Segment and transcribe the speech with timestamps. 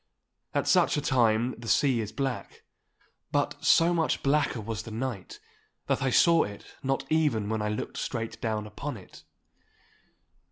[0.55, 2.63] At such a time the sea is black.
[3.31, 5.39] But so much blacker was the night
[5.85, 9.23] that I saw it not even when I looked straight down upon it.